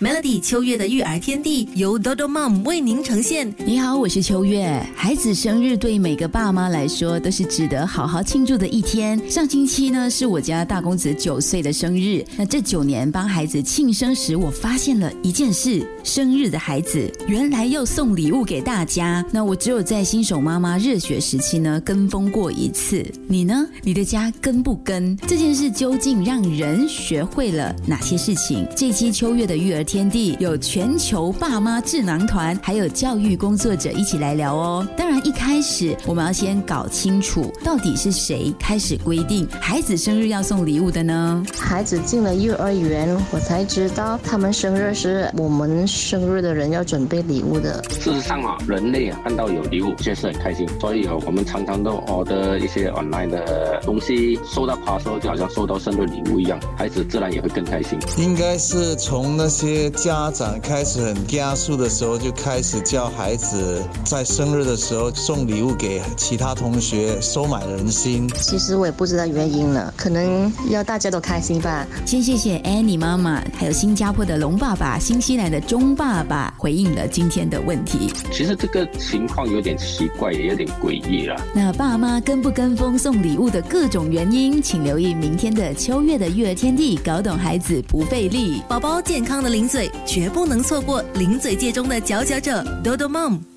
[0.00, 3.54] Melody 秋月的育儿天地由 Dodo Mom 为您呈现。
[3.64, 4.84] 你好，我是秋月。
[4.96, 9.16] 孩子生日对每个爸妈来说都是值得好好庆祝的一天。
[9.30, 12.24] 上星期呢是我家大公子九岁的生日。
[12.36, 19.24] 那这九年帮孩子庆生时，我发现了一件事：生日的孩子原来要送礼物给大家。
[19.30, 23.00] 那我只有在新手妈妈热血时期呢跟风过一次。
[23.28, 23.64] 你呢？
[23.84, 25.16] 你的家跟不跟？
[25.18, 28.66] 这件事究竟让人学会了哪些事情？
[28.76, 29.83] 这期秋月的育儿。
[29.84, 34.86] 天地有全球爸妈智囊团，还有教育工作者一起来聊哦。
[34.96, 41.44] 当然，一开始我们要先搞清楚，到底是谁开始规定孩子生日要送礼物的呢？
[41.58, 47.82] 孩子进了幼儿园，我才知道他们生日是我们生日的人要准备礼物的。
[47.90, 50.66] 事实上啊，人类啊看到有礼物，确实很开心。
[50.80, 57.98] 所以啊，我们常常都 order 一些 online 的东西，收到 parcel 就好像收到生日礼物一样，孩子自然也会更开心。
[58.18, 59.73] 应该是从那些。
[59.90, 68.28] 家长开始很加速的时候，就开始叫孩子在生日的时候送礼物给其他同学，收买人心。
[68.40, 71.86] 其实我也不知道原因了，可能要大家都开心吧。
[72.04, 78.12] 先谢谢 Annie 妈妈，还有新加坡的龙爸爸、新西兰的钟爸爸回应了今天的问题。
[78.32, 81.40] 其实这个情况有点奇怪，也有点诡异了。
[81.54, 89.68] 那爸妈跟不跟风送礼物的各种原因，请留意明天的秋月的育儿天地，搞懂孩子不费力，宝宝健康的零。
[89.68, 93.53] 嘴绝不能错过零嘴界中的佼佼者多多梦。